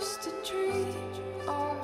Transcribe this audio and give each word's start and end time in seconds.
used 0.00 0.22
to 0.22 0.30
dream 0.50 0.86
of 1.46 1.76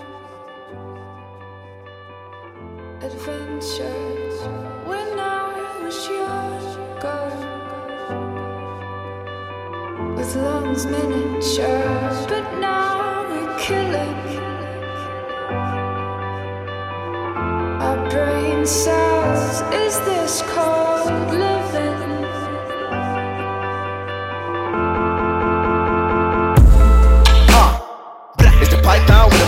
adventures 3.02 4.40
when 4.88 5.08
I 5.18 5.80
was 5.82 5.98
younger. 6.20 7.24
With 10.16 10.34
lungs 10.36 10.86
miniature, 10.86 12.26
but 12.30 12.46
now 12.58 13.28
we're 13.28 13.58
killing. 13.58 14.18
Our 17.86 17.98
brain 18.08 18.64
cells, 18.64 19.60
is 19.84 20.00
this 20.08 20.40
called 20.54 21.12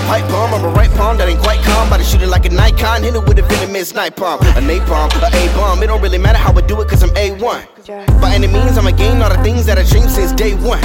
pipe 0.09 0.27
bomb. 0.33 0.55
I'm 0.55 0.65
a 0.65 0.69
right 0.71 0.91
palm 0.93 1.19
that 1.19 1.29
ain't 1.29 1.41
quite 1.41 1.61
calm. 1.63 1.91
To 1.91 2.05
shoot 2.05 2.23
it 2.23 2.29
like 2.29 2.47
a 2.47 2.49
Nikon. 2.51 3.03
Hit 3.03 3.15
it 3.15 3.25
with 3.29 3.39
a 3.39 3.43
venomous 3.43 3.95
night 3.95 4.17
bomb. 4.17 4.41
A 4.41 4.63
napalm, 4.65 5.11
a 5.23 5.29
A 5.37 5.43
bomb. 5.55 5.83
It 5.83 5.89
don't 5.89 6.01
really 6.01 6.19
matter 6.19 6.39
how 6.39 6.53
I 6.57 6.63
do 6.63 6.81
it, 6.81 6.89
cause 6.89 7.03
I'm 7.03 7.11
A1. 7.11 8.21
By 8.21 8.35
any 8.35 8.47
means, 8.47 8.79
I'ma 8.79 8.93
gain 8.93 9.21
all 9.23 9.29
the 9.29 9.43
things 9.43 9.67
that 9.67 9.79
I 9.79 9.85
dreamed 9.85 10.11
since 10.11 10.33
day 10.33 10.55
one. 10.55 10.81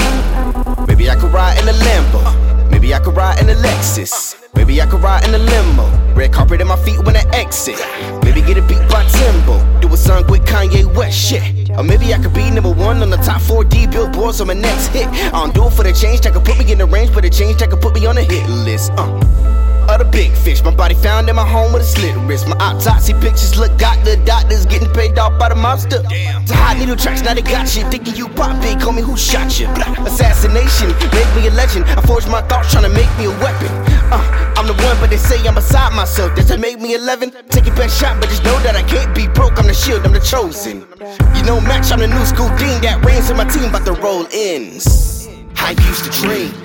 Maybe 0.88 1.10
I 1.10 1.16
could 1.16 1.32
ride 1.32 1.58
in 1.62 1.68
a 1.70 1.74
Lambo. 1.86 2.22
Maybe 2.70 2.94
I 2.94 3.00
could 3.00 3.16
ride 3.16 3.40
in 3.40 3.50
a 3.50 3.56
Lexus. 3.56 4.36
Maybe 4.56 4.82
I 4.82 4.86
could 4.86 5.02
ride 5.02 5.28
in 5.28 5.34
a 5.34 5.38
limo. 5.38 5.86
Red 6.14 6.32
carpet 6.32 6.62
at 6.62 6.68
my 6.68 6.78
feet 6.86 7.00
when 7.04 7.16
I 7.16 7.24
exit. 7.34 7.80
Maybe 8.24 8.42
get 8.42 8.58
a 8.58 8.62
beat 8.62 8.84
by 8.90 9.04
Timbo. 9.08 9.58
Do 9.82 9.94
a 9.94 9.98
song 9.98 10.26
with 10.28 10.46
Kanye 10.46 10.86
West 10.96 11.18
shit. 11.18 11.63
Or 11.78 11.84
maybe 11.84 12.14
I 12.14 12.20
could 12.20 12.34
be 12.34 12.50
number 12.50 12.72
one 12.72 13.02
on 13.02 13.10
the 13.10 13.18
top 13.18 13.42
4D 13.42 13.92
billboards 13.92 14.42
on 14.42 14.48
my 14.48 14.54
next 14.54 14.88
hit. 14.88 15.08
I 15.08 15.32
don't 15.32 15.54
do 15.54 15.68
it 15.68 15.74
for 15.74 15.84
the 15.84 15.94
change 15.94 16.22
that 16.22 16.34
could 16.34 16.46
put 16.46 16.58
me 16.58 16.72
in 16.72 16.78
the 16.78 16.86
range, 16.86 17.14
but 17.14 17.24
the 17.24 17.30
change 17.30 17.58
that 17.60 17.70
could 17.70 17.82
put 17.82 17.94
me 17.96 18.06
on 18.06 18.16
the 18.16 18.24
hit 18.24 18.48
list. 18.50 18.92
Uh 18.98 19.44
of 19.90 20.00
the 20.00 20.06
big 20.06 20.32
fish. 20.32 20.64
My 20.64 20.74
body 20.74 20.96
found 20.96 21.30
in 21.30 21.36
my 21.36 21.48
home 21.48 21.74
with 21.74 21.82
a 21.82 21.86
slit 21.86 22.16
wrist. 22.28 22.48
My 22.48 22.56
autopsy 22.58 23.14
pictures 23.14 23.58
look 23.58 23.78
got 23.78 24.04
the 24.06 24.18
doctors 24.26 24.66
getting 24.66 24.90
paid 24.90 25.18
off 25.18 25.38
by 25.40 25.50
the 25.50 25.56
monster. 25.56 26.02
It's 26.10 26.52
a 26.52 26.56
hot 26.56 26.78
needle 26.78 26.96
tracks, 26.96 27.22
now 27.22 27.34
they 27.34 27.42
got 27.42 27.76
you. 27.76 27.84
Thinking 27.90 28.16
you 28.16 28.28
pop 28.30 28.62
big, 28.62 28.80
call 28.80 28.94
me 28.94 29.02
who 29.02 29.18
shot 29.18 29.60
you. 29.60 29.68
Assassination, 30.06 30.90
make 31.12 31.30
me 31.36 31.48
a 31.48 31.52
legend. 31.52 31.86
I 31.86 32.02
forged 32.02 32.30
my 32.30 32.42
thoughts 32.42 32.72
trying 32.72 32.84
to 32.84 32.90
make 32.90 33.10
me 33.18 33.26
a 33.26 33.36
weapon. 33.44 33.70
Uh, 34.12 34.43
I'm 34.64 34.78
the 34.78 34.82
one, 34.82 34.96
but 35.02 35.10
they 35.10 35.18
say 35.18 35.46
I'm 35.46 35.56
beside 35.56 35.92
myself. 35.92 36.36
Does 36.38 36.48
that 36.48 36.58
make 36.58 36.80
me 36.80 36.96
11? 36.96 37.32
Take 37.50 37.66
your 37.66 37.76
best 37.76 38.00
shot, 38.00 38.16
but 38.22 38.30
just 38.30 38.46
know 38.46 38.58
that 38.64 38.78
I 38.78 38.84
can't 38.84 39.14
be 39.14 39.28
broke. 39.28 39.60
I'm 39.60 39.68
the 39.68 39.74
shield, 39.74 40.06
I'm 40.06 40.14
the 40.14 40.22
chosen. 40.22 40.88
You 41.36 41.44
know, 41.44 41.60
match, 41.60 41.92
I'm 41.92 42.00
the 42.00 42.08
new 42.08 42.24
school 42.24 42.48
dean 42.56 42.80
that 42.80 43.04
reigns 43.04 43.30
in 43.30 43.36
my 43.36 43.44
team, 43.44 43.76
about 43.76 43.84
to 43.84 43.92
roll 44.00 44.24
ins. 44.32 45.28
I 45.60 45.76
used 45.76 46.08
to 46.08 46.12
dream. 46.16 46.56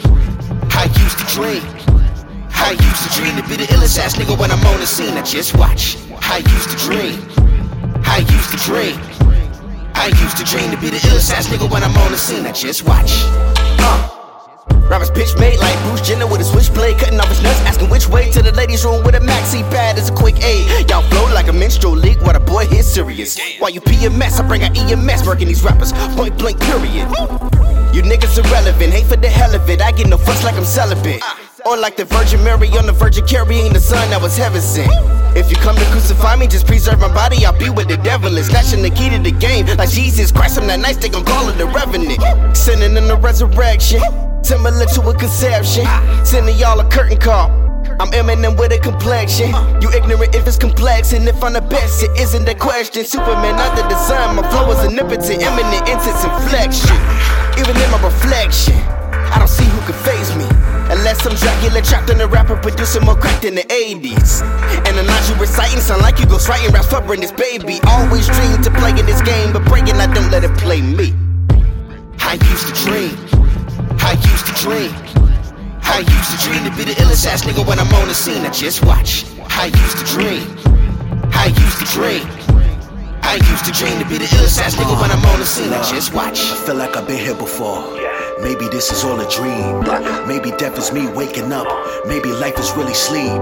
I 0.79 0.87
used 0.95 1.19
to 1.19 1.27
dream. 1.35 1.59
I 2.55 2.79
used 2.79 3.03
to 3.03 3.11
dream 3.19 3.35
to 3.35 3.43
be 3.51 3.59
the 3.59 3.67
illest 3.75 3.99
ass 3.99 4.15
nigga 4.15 4.39
when 4.39 4.53
I'm 4.53 4.65
on 4.71 4.79
the 4.79 4.87
scene. 4.87 5.19
I 5.19 5.23
just 5.23 5.59
watch. 5.59 5.99
I 6.23 6.39
used 6.39 6.71
to 6.71 6.79
dream. 6.79 7.19
I 8.07 8.23
used 8.23 8.51
to 8.55 8.59
dream. 8.63 8.95
I 9.99 10.15
used 10.23 10.37
to 10.39 10.45
dream 10.47 10.71
to 10.71 10.79
be 10.79 10.95
the 10.95 11.03
illest 11.11 11.35
ass 11.35 11.49
nigga 11.49 11.69
when 11.69 11.83
I'm 11.83 11.97
on 11.99 12.13
the 12.13 12.19
scene. 12.19 12.47
I 12.47 12.53
just 12.53 12.87
watch. 12.87 13.11
Uh. 13.83 14.18
Rappers 14.89 15.11
pitch 15.11 15.37
made 15.39 15.59
like 15.59 15.79
Bruce 15.85 16.07
Jenner 16.07 16.27
with 16.27 16.41
a 16.41 16.45
switchblade, 16.45 16.99
cutting 16.99 17.19
off 17.21 17.29
his 17.29 17.43
nuts, 17.43 17.61
asking 17.63 17.91
which 17.91 18.09
way 18.09 18.31
to 18.31 18.43
the 18.43 18.53
ladies' 18.53 18.85
room 18.85 19.05
with 19.05 19.15
a 19.15 19.21
maxi 19.21 19.63
pad 19.71 19.99
is 19.99 20.09
a 20.09 20.15
quick 20.15 20.43
aid. 20.43 20.89
Y'all 20.89 21.03
flow 21.11 21.27
like 21.35 21.49
a 21.49 21.53
minstrel 21.53 21.93
leak 21.93 22.21
while 22.21 22.33
the 22.33 22.41
boy 22.41 22.67
hit 22.67 22.85
serious. 22.85 23.39
While 23.59 23.71
you 23.71 23.81
PMS, 23.81 24.41
I 24.41 24.47
bring 24.47 24.63
out 24.63 24.77
EMS, 24.77 25.27
working 25.27 25.49
these 25.49 25.63
rappers 25.63 25.93
point 26.17 26.39
blank 26.39 26.61
period. 26.61 27.09
You 27.93 28.03
niggas 28.03 28.39
irrelevant, 28.39 28.93
hate 28.93 29.07
for 29.07 29.17
the 29.17 29.29
hell 29.29 29.55
of 29.55 29.69
it. 29.69 29.81
I 29.81 29.93
get 29.93 30.07
no 30.07 30.17
fucks 30.17 30.45
like 30.45 30.55
I'm 30.55 30.65
celibate. 30.65 31.23
Or 31.67 31.77
like 31.77 31.97
the 31.97 32.05
Virgin 32.05 32.43
Mary 32.45 32.69
on 32.79 32.87
the 32.87 32.93
Virgin 32.93 33.27
carrying 33.27 33.73
the 33.73 33.81
son 33.81 34.09
that 34.11 34.23
was 34.23 34.37
heaven 34.37 34.61
sent. 34.61 34.91
If 35.37 35.51
you 35.51 35.57
come 35.57 35.77
to 35.77 35.85
crucify 35.87 36.37
me, 36.37 36.47
just 36.47 36.67
preserve 36.67 37.01
my 37.01 37.13
body. 37.13 37.45
I'll 37.45 37.59
be 37.59 37.71
with 37.71 37.89
the 37.89 37.97
devil 37.99 38.35
and 38.37 38.45
snatching 38.45 38.83
the 38.83 38.91
key 38.91 39.11
to 39.11 39.19
the 39.19 39.33
game. 39.33 39.67
Like 39.77 39.91
Jesus 39.91 40.33
Christ, 40.33 40.59
I'm 40.59 40.67
that 40.69 40.81
nice, 40.81 40.97
they 40.97 41.09
gon' 41.09 41.25
call 41.25 41.49
it 41.49 41.59
the 41.59 41.67
revenant. 41.67 42.21
Sending 42.57 42.97
in 42.97 43.09
the 43.09 43.17
resurrection, 43.17 44.01
similar 44.43 44.87
to 44.87 45.01
a 45.03 45.15
conception. 45.15 45.87
Sending 46.25 46.57
y'all 46.57 46.81
a 46.81 46.89
curtain 46.89 47.19
call. 47.19 47.51
I'm 48.01 48.11
Eminem 48.15 48.57
with 48.57 48.73
a 48.73 48.79
complexion. 48.79 49.51
You 49.83 49.91
ignorant 49.91 50.35
if 50.35 50.47
it's 50.47 50.57
complex, 50.57 51.13
and 51.13 51.27
if 51.27 51.43
I'm 51.43 51.55
the 51.55 51.61
best, 51.61 52.03
it 52.05 52.11
isn't 52.21 52.45
the 52.45 52.55
question. 52.55 53.05
Superman 53.05 53.59
under 53.59 53.83
the 53.83 53.99
sun, 53.99 54.37
my 54.37 54.49
flow 54.51 54.71
is 54.71 54.79
omnipotent, 54.87 55.43
imminent, 55.43 55.83
intense 55.89 56.23
inflection. 56.23 56.95
Even 57.59 57.75
in 57.75 57.91
my 57.91 57.99
reflection, 57.99 58.79
I 59.35 59.39
don't 59.39 59.49
see 59.49 59.65
who 59.65 59.81
can 59.83 59.99
phase 60.07 60.31
me. 60.37 60.47
Unless 60.95 61.27
I'm 61.27 61.35
Dracula 61.35 61.83
trapped 61.83 62.09
in 62.11 62.21
a 62.21 62.27
rapper 62.29 62.57
producing 62.57 63.05
more 63.05 63.17
crack 63.17 63.43
than 63.43 63.57
the 63.57 63.67
80s. 63.67 64.47
And 64.87 64.97
the 64.97 65.03
lines 65.03 65.29
you 65.29 65.35
reciting 65.35 65.81
sound 65.81 66.03
like 66.03 66.21
you 66.21 66.27
go 66.27 66.39
writing 66.49 66.73
raps 66.73 66.87
for 66.87 67.03
this 67.17 67.33
baby. 67.33 67.81
Always 67.89 68.27
dream 68.27 68.63
to 68.63 68.71
play 68.71 68.91
in 68.91 69.07
this 69.07 69.21
game, 69.23 69.53
but 69.53 69.65
breaking 69.67 69.97
I 69.97 70.07
don't 70.15 70.31
let 70.31 70.45
it 70.45 70.57
play 70.57 70.81
me. 70.81 71.15
I 72.21 72.39
used 72.41 72.69
to 72.69 72.75
dream. 72.87 73.28
I 74.09 74.13
used 74.13 74.47
to 74.47 74.55
dream. 74.55 74.91
I 75.83 75.99
used 76.01 76.31
to 76.33 76.39
dream 76.43 76.65
to 76.65 76.75
be 76.79 76.85
the 76.85 76.97
illest 76.97 77.27
ass 77.27 77.45
nigga 77.45 77.61
when 77.69 77.79
I'm 77.79 77.93
on 77.93 78.09
the 78.09 78.15
scene. 78.15 78.41
I 78.41 78.49
just 78.49 78.83
watch. 78.83 79.27
I 79.51 79.67
used 79.67 79.99
to 79.99 80.05
dream. 80.07 80.49
I 81.35 81.53
used 81.53 81.79
to 81.81 81.85
dream. 81.93 82.25
I 83.23 83.35
used 83.35 83.67
to 83.67 83.73
dream 83.73 83.99
to 83.99 84.09
be 84.09 84.17
the 84.17 84.25
illest 84.25 84.63
ass 84.63 84.77
nigga 84.77 84.99
when 84.99 85.11
I'm 85.11 85.23
on 85.27 85.41
the 85.41 85.45
scene. 85.45 85.75
I 85.75 85.83
just 85.83 86.15
watch. 86.15 86.41
I 86.41 86.57
feel 86.65 86.77
like 86.77 86.97
I've 86.97 87.07
been 87.07 87.19
here 87.19 87.35
before. 87.35 87.85
Maybe 88.43 88.69
this 88.69 88.93
is 88.93 89.05
all 89.05 89.19
a 89.21 89.29
dream. 89.31 89.81
Maybe 90.27 90.51
death 90.57 90.79
is 90.79 90.93
me 90.93 91.09
waking 91.09 91.53
up. 91.53 91.67
Maybe 92.07 92.31
life 92.31 92.59
is 92.59 92.71
really 92.73 92.95
sleep. 92.95 93.35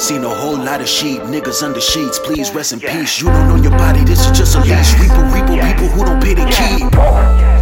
Seen 0.00 0.24
a 0.24 0.28
whole 0.28 0.56
lot 0.56 0.80
of 0.80 0.88
sheep, 0.88 1.22
niggas 1.22 1.62
under 1.62 1.80
sheets. 1.80 2.18
Please 2.18 2.50
rest 2.52 2.72
in 2.72 2.80
peace. 2.80 3.20
You 3.20 3.28
don't 3.28 3.48
know 3.48 3.56
your 3.56 3.76
body, 3.78 4.02
this 4.04 4.26
is 4.26 4.36
just 4.36 4.56
a 4.56 4.60
leash. 4.60 4.92
Reaper, 4.98 5.24
reaper, 5.32 5.56
people 5.66 5.88
who 5.88 6.04
don't 6.04 6.22
pay 6.22 6.34
the 6.34 6.46
keep. 6.46 6.90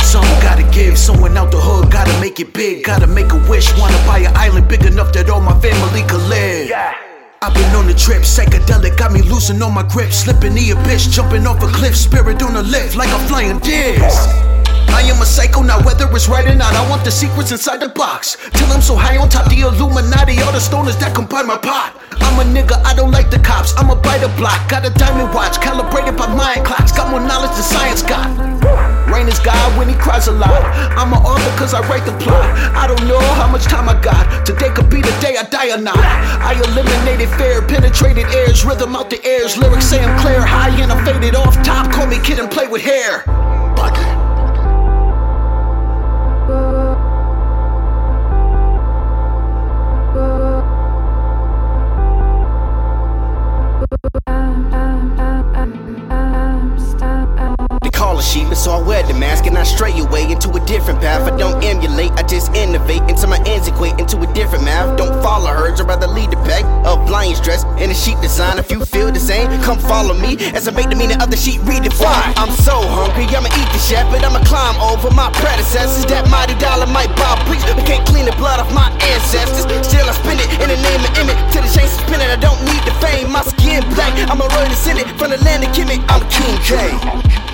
Some 0.02 0.24
gotta 0.40 0.62
give, 0.72 0.96
someone 0.96 1.36
out 1.36 1.50
the 1.50 1.60
hood 1.60 1.90
gotta 1.90 2.18
make 2.20 2.40
it 2.40 2.54
big. 2.54 2.84
Gotta 2.84 3.06
make 3.06 3.32
a 3.32 3.50
wish, 3.50 3.70
wanna 3.78 3.98
buy 4.06 4.20
an 4.20 4.34
island 4.34 4.68
big 4.68 4.84
enough 4.84 5.12
that 5.12 5.28
all 5.28 5.42
my 5.42 5.58
family 5.60 6.02
could 6.08 6.22
live. 6.28 6.72
I've 7.40 7.54
been 7.54 7.74
on 7.76 7.86
the 7.86 7.94
trip, 7.94 8.22
psychedelic, 8.22 8.96
got 8.96 9.12
me 9.12 9.22
losing 9.22 9.60
all 9.62 9.70
my 9.70 9.86
grip. 9.86 10.10
Slipping 10.12 10.54
the 10.54 10.70
abyss, 10.70 11.06
jumping 11.06 11.46
off 11.46 11.62
a 11.62 11.66
cliff, 11.66 11.96
spirit 11.96 12.42
on 12.42 12.56
a 12.56 12.62
lift 12.62 12.96
like 12.96 13.10
a 13.10 13.18
flying 13.28 13.58
disc. 13.60 14.28
I 14.90 15.02
am 15.02 15.20
a 15.22 15.26
psycho 15.26 15.62
now, 15.62 15.80
whether 15.82 16.08
it's 16.10 16.28
right 16.28 16.46
or 16.46 16.54
not. 16.54 16.74
I 16.74 16.88
want 16.88 17.04
the 17.04 17.10
secrets 17.10 17.52
inside 17.52 17.80
the 17.80 17.88
box. 17.88 18.36
Till 18.52 18.68
I'm 18.72 18.82
so 18.82 18.96
high 18.96 19.16
on 19.16 19.28
top 19.28 19.48
the 19.48 19.60
Illuminati, 19.60 20.40
all 20.42 20.52
the 20.52 20.58
stoners 20.58 20.98
that 21.00 21.14
combine 21.14 21.46
my 21.46 21.56
pot. 21.56 21.94
I'm 22.20 22.38
a 22.40 22.44
nigga, 22.44 22.82
I 22.84 22.94
don't 22.94 23.10
like 23.10 23.30
the 23.30 23.38
cops. 23.38 23.74
I'm 23.76 23.90
a 23.90 23.96
biter 23.96 24.28
block. 24.36 24.68
Got 24.68 24.86
a 24.86 24.90
diamond 24.90 25.34
watch, 25.34 25.60
calibrated 25.60 26.16
by 26.16 26.26
mind 26.34 26.66
clocks. 26.66 26.92
Got 26.92 27.10
more 27.10 27.20
knowledge 27.20 27.52
than 27.52 27.62
science 27.62 28.02
got. 28.02 28.28
Rain 29.08 29.26
is 29.26 29.38
God 29.38 29.78
when 29.78 29.88
he 29.88 29.94
cries 29.94 30.28
a 30.28 30.32
lot. 30.32 30.62
I'm 30.98 31.12
an 31.12 31.22
author 31.24 31.52
cause 31.56 31.72
I 31.72 31.80
write 31.88 32.04
the 32.04 32.12
plot. 32.18 32.44
I 32.76 32.86
don't 32.86 33.02
know 33.08 33.20
how 33.40 33.48
much 33.48 33.64
time 33.64 33.88
I 33.88 33.98
got. 34.00 34.44
Today 34.44 34.68
could 34.70 34.90
be 34.90 35.00
the 35.00 35.14
day 35.20 35.36
I 35.38 35.44
die 35.44 35.72
or 35.74 35.80
not. 35.80 35.96
I 35.96 36.60
eliminated 36.68 37.28
fear, 37.40 37.62
penetrated 37.62 38.26
airs, 38.34 38.64
rhythm 38.64 38.94
out 38.94 39.10
the 39.10 39.24
airs. 39.24 39.56
Lyrics 39.56 39.86
say 39.86 40.04
I'm 40.04 40.18
clear, 40.20 40.40
high 40.40 40.70
and 40.82 40.92
I'm 40.92 41.04
faded 41.04 41.34
off 41.34 41.54
top. 41.62 41.90
Call 41.90 42.06
me 42.06 42.18
Kid 42.20 42.38
'n 42.38 42.48
Play 42.48 42.66
with 42.66 42.82
hair. 42.82 43.24
Buggy. 43.76 44.17
So 58.56 58.72
I 58.72 58.82
wear 58.82 59.02
the 59.02 59.14
mask 59.14 59.46
and 59.46 59.56
I 59.56 59.62
stray 59.62 59.96
away 59.98 60.30
into 60.30 60.50
a 60.50 60.60
different 60.66 61.00
path. 61.00 61.30
I 61.30 61.36
don't 61.36 61.62
emulate, 61.62 62.12
I 62.12 62.22
just 62.22 62.52
innovate 62.54 63.02
into 63.08 63.26
my 63.26 63.38
ends 63.46 63.68
equate 63.68 63.98
into 64.00 64.18
a 64.18 64.26
different 64.34 64.64
math. 64.64 64.96
Don't 64.98 65.22
follow 65.22 65.46
herds, 65.52 65.80
I'd 65.80 65.88
rather 65.88 66.08
lead 66.08 66.30
the 66.30 66.40
pack 66.48 66.64
of 66.84 67.08
lions 67.08 67.40
dressed 67.40 67.66
in 67.78 67.90
a 67.90 67.94
sheep 67.94 68.18
design. 68.20 68.58
If 68.58 68.70
you 68.70 68.84
feel 68.84 69.12
the 69.12 69.20
same, 69.20 69.46
come 69.62 69.78
follow 69.78 70.14
me 70.14 70.36
as 70.56 70.66
I 70.66 70.72
make 70.72 70.90
the 70.90 70.96
meaning 70.96 71.20
of 71.22 71.30
the 71.30 71.36
sheep 71.36 71.60
redefine. 71.62 72.34
I'm 72.34 72.50
so 72.50 72.74
hungry, 72.82 73.30
I'ma 73.30 73.52
eat 73.54 73.70
the 73.70 73.78
shepherd, 73.78 74.24
I'ma 74.24 74.42
climb 74.44 74.74
over 74.82 75.14
my 75.14 75.30
predecessors. 75.38 76.06
That 76.06 76.26
mighty 76.30 76.58
dollar 76.58 76.86
might 76.90 77.14
bob 77.14 77.38
preach, 77.46 77.62
but 77.62 77.86
can't 77.86 78.06
clean 78.08 78.26
the 78.26 78.34
blood 78.40 78.58
off 78.58 78.72
my 78.74 78.90
ancestors. 79.14 79.70
Still 79.86 80.08
I 80.08 80.12
spend 80.18 80.40
it 80.42 80.50
in 80.58 80.68
the 80.72 80.80
name 80.82 81.00
of 81.06 81.12
Emmett 81.14 81.38
till 81.52 81.62
the 81.62 81.70
chains 81.70 81.94
spinning. 81.94 82.26
I 82.26 82.36
don't 82.36 82.58
need 82.66 82.82
the 82.82 82.94
fame, 82.98 83.30
my 83.30 83.42
skin 83.42 83.86
black. 83.94 84.12
I'ma 84.28 84.48
a 84.48 84.54
royal 84.56 84.68
descendant 84.68 85.08
from 85.18 85.30
the 85.30 85.38
land 85.44 85.64
of 85.64 85.70
Kemet. 85.70 86.04
I'm 86.08 86.22
King 86.30 86.56
K. 86.62 87.47